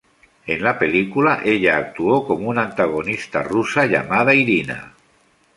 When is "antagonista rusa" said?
2.63-3.85